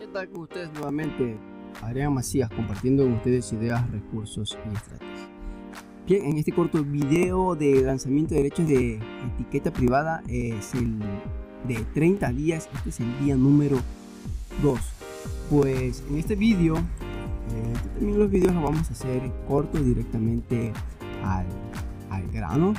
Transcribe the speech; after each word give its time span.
¿Qué 0.00 0.06
tal 0.06 0.30
con 0.30 0.44
ustedes 0.44 0.72
nuevamente? 0.72 1.36
Adrián 1.82 2.14
Macías 2.14 2.48
compartiendo 2.48 3.02
con 3.02 3.12
ustedes 3.12 3.52
ideas, 3.52 3.88
recursos 3.90 4.58
y 4.64 4.74
estrategias. 4.74 5.28
Bien, 6.06 6.24
en 6.24 6.38
este 6.38 6.52
corto 6.52 6.82
video 6.82 7.54
de 7.54 7.82
lanzamiento 7.82 8.30
de 8.30 8.44
derechos 8.44 8.66
de 8.66 8.98
etiqueta 9.34 9.70
privada 9.70 10.22
es 10.26 10.74
el 10.74 10.98
de 11.68 11.84
30 11.92 12.32
días, 12.32 12.70
este 12.74 12.88
es 12.88 13.00
el 13.00 13.18
día 13.18 13.36
número 13.36 13.76
2. 14.62 14.80
Pues 15.50 16.02
en 16.08 16.16
este 16.16 16.34
video, 16.34 16.78
eh, 16.78 17.74
también 17.98 18.18
los 18.18 18.30
videos 18.30 18.54
los 18.54 18.64
vamos 18.64 18.88
a 18.88 18.92
hacer 18.94 19.20
cortos 19.46 19.84
directamente 19.84 20.72
al, 21.22 21.44
al 22.08 22.26
grano. 22.30 22.72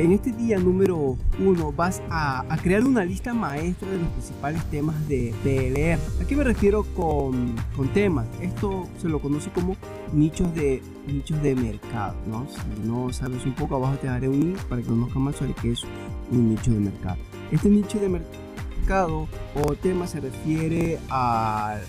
En 0.00 0.12
este 0.12 0.32
día 0.32 0.58
número 0.58 1.18
1 1.38 1.72
vas 1.72 2.02
a, 2.08 2.46
crear 2.62 2.82
una 2.84 3.04
lista 3.04 3.34
maestra 3.34 3.90
de 3.90 3.98
los 3.98 4.08
principales 4.08 4.64
temas 4.70 5.06
de 5.06 5.34
PLR. 5.42 6.22
¿A 6.22 6.26
qué 6.26 6.34
me 6.34 6.44
refiero 6.44 6.84
con, 6.96 7.54
temas? 7.92 8.26
Esto 8.40 8.88
se 8.96 9.10
lo 9.10 9.20
conoce 9.20 9.50
como 9.50 9.76
nichos 10.14 10.54
de, 10.54 10.82
nichos 11.06 11.42
de 11.42 11.54
mercado. 11.54 12.14
¿no? 12.26 12.46
Si 12.48 12.88
no 12.88 13.12
sabes 13.12 13.44
un 13.44 13.52
poco, 13.52 13.76
abajo 13.76 13.96
te 13.96 14.06
daré 14.06 14.30
un 14.30 14.40
link 14.40 14.58
para 14.62 14.80
que 14.80 14.88
conozcas 14.88 15.18
más 15.18 15.36
sobre 15.36 15.52
qué 15.54 15.72
es 15.72 15.84
un 16.30 16.48
nicho 16.48 16.72
de 16.72 16.80
mercado. 16.80 17.18
Este 17.50 17.68
nicho 17.68 18.00
de 18.00 18.08
mercado 18.08 19.28
o 19.54 19.74
tema 19.74 20.06
se 20.06 20.20
refiere 20.20 21.00
al 21.10 21.82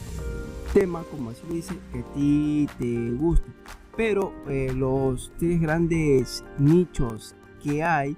tema, 0.73 1.03
como 1.09 1.30
así 1.30 1.44
dice, 1.49 1.73
que 1.94 1.99
a 1.99 2.13
ti 2.13 2.67
te 2.77 3.11
guste. 3.11 3.49
Pero 3.95 4.33
eh, 4.49 4.73
los 4.75 5.31
tres 5.38 5.61
grandes 5.61 6.44
nichos 6.58 7.35
que 7.63 7.84
hay, 7.84 8.16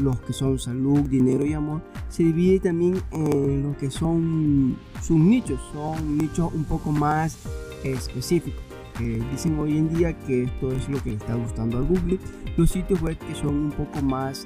los 0.00 0.20
que 0.20 0.32
son 0.32 0.58
salud, 0.58 1.00
dinero 1.00 1.44
y 1.46 1.52
amor, 1.52 1.80
se 2.08 2.24
divide 2.24 2.60
también 2.60 3.00
en 3.12 3.62
lo 3.62 3.76
que 3.76 3.90
son 3.90 4.76
sus 5.00 5.16
nichos, 5.16 5.60
son 5.72 6.18
nichos 6.18 6.52
un 6.52 6.64
poco 6.64 6.92
más 6.92 7.38
específicos. 7.84 8.62
dicen 8.98 9.58
hoy 9.58 9.78
en 9.78 9.94
día 9.94 10.18
que 10.18 10.44
esto 10.44 10.72
es 10.72 10.88
lo 10.88 11.02
que 11.02 11.10
le 11.10 11.16
está 11.16 11.34
gustando 11.34 11.78
a 11.78 11.80
Google. 11.80 12.18
Los 12.56 12.70
sitios 12.70 13.00
web 13.00 13.16
que 13.16 13.34
son 13.34 13.54
un 13.54 13.72
poco 13.72 14.02
más 14.02 14.44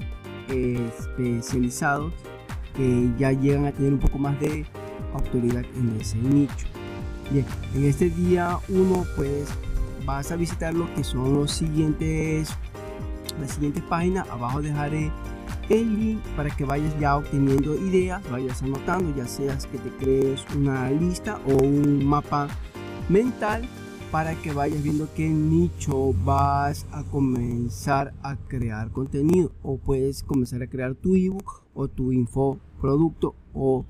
especializados, 0.48 2.12
que 2.76 3.10
ya 3.18 3.32
llegan 3.32 3.64
a 3.66 3.72
tener 3.72 3.92
un 3.92 3.98
poco 3.98 4.18
más 4.18 4.38
de 4.40 4.66
autoridad 5.14 5.64
en 5.76 6.00
ese 6.00 6.16
nicho. 6.18 6.66
Bien, 7.30 7.46
en 7.74 7.84
este 7.84 8.10
día 8.10 8.58
uno 8.68 9.04
pues 9.16 9.48
vas 10.04 10.30
a 10.30 10.36
visitar 10.36 10.74
lo 10.74 10.92
que 10.94 11.02
son 11.02 11.34
los 11.34 11.50
siguientes 11.50 12.50
la 13.40 13.48
siguiente 13.48 13.82
página 13.82 14.22
abajo 14.30 14.62
dejaré 14.62 15.10
el 15.68 15.98
link 15.98 16.20
para 16.36 16.50
que 16.50 16.64
vayas 16.64 16.98
ya 17.00 17.16
obteniendo 17.16 17.74
ideas, 17.74 18.22
vayas 18.30 18.62
anotando, 18.62 19.14
ya 19.16 19.26
seas 19.26 19.66
que 19.66 19.78
te 19.78 19.90
crees 19.90 20.44
una 20.56 20.90
lista 20.90 21.40
o 21.46 21.62
un 21.62 22.04
mapa 22.04 22.48
mental 23.08 23.68
para 24.14 24.34
que 24.40 24.52
vayas 24.52 24.82
viendo 24.82 25.08
qué 25.16 25.28
nicho 25.28 26.12
vas 26.24 26.86
a 26.92 27.02
comenzar 27.02 28.14
a 28.22 28.36
crear 28.36 28.92
contenido. 28.92 29.50
O 29.62 29.76
puedes 29.76 30.22
comenzar 30.22 30.62
a 30.62 30.68
crear 30.68 30.94
tu 30.94 31.16
ebook 31.16 31.64
o 31.74 31.88
tu 31.88 32.12
info 32.12 32.60
producto 32.80 33.34
o 33.52 33.84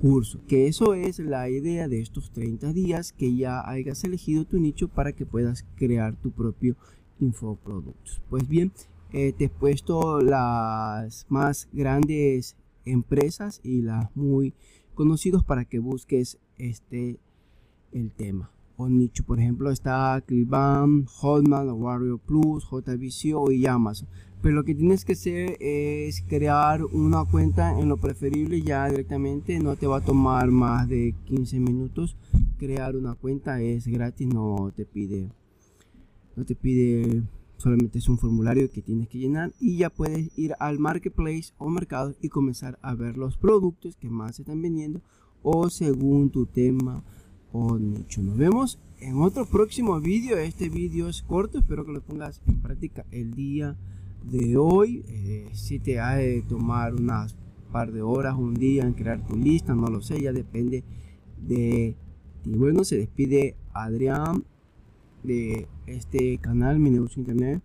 curso. 0.00 0.40
Que 0.48 0.66
eso 0.66 0.94
es 0.94 1.20
la 1.20 1.48
idea 1.50 1.86
de 1.86 2.00
estos 2.00 2.32
30 2.32 2.72
días 2.72 3.12
que 3.12 3.36
ya 3.36 3.60
hayas 3.68 4.02
elegido 4.02 4.44
tu 4.44 4.58
nicho 4.58 4.88
para 4.88 5.12
que 5.12 5.24
puedas 5.24 5.64
crear 5.76 6.16
tu 6.16 6.32
propio 6.32 6.76
infoproductos. 7.20 8.20
Pues 8.28 8.48
bien, 8.48 8.72
eh, 9.12 9.32
te 9.32 9.44
he 9.44 9.48
puesto 9.48 10.20
las 10.20 11.26
más 11.28 11.68
grandes 11.72 12.56
empresas 12.84 13.60
y 13.62 13.82
las 13.82 14.14
muy 14.16 14.54
conocidos 14.94 15.44
para 15.44 15.64
que 15.64 15.78
busques 15.78 16.38
este 16.56 17.18
el 17.92 18.12
tema 18.12 18.50
o 18.76 18.88
nicho. 18.88 19.24
Por 19.24 19.40
ejemplo, 19.40 19.70
está 19.70 20.22
Clickbank, 20.26 21.08
Hotman, 21.08 21.70
Warrior 21.70 22.18
Plus, 22.20 22.64
JVCO 22.64 23.50
y 23.50 23.66
Amazon. 23.66 24.08
Pero 24.40 24.54
lo 24.54 24.64
que 24.64 24.74
tienes 24.74 25.04
que 25.04 25.14
hacer 25.14 25.56
es 25.58 26.22
crear 26.22 26.84
una 26.84 27.24
cuenta 27.24 27.78
en 27.78 27.88
lo 27.88 27.96
preferible 27.96 28.62
ya 28.62 28.88
directamente. 28.88 29.58
No 29.58 29.74
te 29.74 29.88
va 29.88 29.98
a 29.98 30.04
tomar 30.04 30.50
más 30.52 30.88
de 30.88 31.14
15 31.24 31.58
minutos. 31.58 32.16
Crear 32.56 32.94
una 32.94 33.14
cuenta 33.14 33.60
es 33.60 33.88
gratis, 33.88 34.28
no 34.28 34.72
te 34.74 34.84
pide 34.84 35.28
no 36.38 36.44
te 36.44 36.54
pide 36.54 37.24
solamente 37.56 37.98
es 37.98 38.08
un 38.08 38.18
formulario 38.18 38.70
que 38.70 38.82
tienes 38.82 39.08
que 39.08 39.18
llenar 39.18 39.52
y 39.58 39.78
ya 39.78 39.90
puedes 39.90 40.30
ir 40.38 40.54
al 40.60 40.78
marketplace 40.78 41.52
o 41.58 41.68
mercado 41.68 42.14
y 42.22 42.28
comenzar 42.28 42.78
a 42.80 42.94
ver 42.94 43.18
los 43.18 43.36
productos 43.36 43.96
que 43.96 44.08
más 44.08 44.36
se 44.36 44.42
están 44.42 44.62
vendiendo 44.62 45.02
o 45.42 45.68
según 45.68 46.30
tu 46.30 46.46
tema 46.46 47.02
o 47.50 47.76
nicho. 47.76 48.22
Nos 48.22 48.36
vemos 48.36 48.78
en 49.00 49.20
otro 49.20 49.46
próximo 49.46 50.00
vídeo. 50.00 50.38
Este 50.38 50.68
vídeo 50.68 51.08
es 51.08 51.22
corto 51.22 51.58
espero 51.58 51.84
que 51.84 51.92
lo 51.92 52.02
pongas 52.02 52.40
en 52.46 52.60
práctica 52.62 53.04
el 53.10 53.34
día 53.34 53.76
de 54.22 54.56
hoy. 54.56 55.04
Eh, 55.08 55.48
si 55.52 55.80
te 55.80 55.98
ha 55.98 56.14
de 56.14 56.42
tomar 56.42 56.94
unas 56.94 57.36
par 57.72 57.90
de 57.90 58.02
horas 58.02 58.36
un 58.38 58.54
día 58.54 58.84
en 58.84 58.94
crear 58.94 59.26
tu 59.26 59.36
lista 59.36 59.74
no 59.74 59.88
lo 59.88 60.00
sé 60.00 60.22
ya 60.22 60.32
depende 60.32 60.84
de 61.40 61.96
ti. 62.44 62.52
Bueno 62.52 62.84
se 62.84 62.96
despide 62.96 63.56
Adrián 63.74 64.44
de 65.22 65.68
este 65.86 66.38
canal, 66.38 66.78
mi 66.78 66.90
negocio 66.90 67.20
internet, 67.20 67.62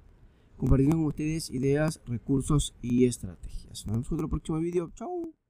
compartiendo 0.58 0.97
con 0.97 1.06
ustedes 1.06 1.50
ideas, 1.50 2.02
recursos 2.06 2.75
y 2.81 3.06
estrategias. 3.06 3.86
Nos 3.86 3.96
vemos 3.96 4.12
en 4.12 4.16
otro 4.16 4.30
próximo 4.30 4.59
video. 4.59 4.90
Chao. 4.96 5.43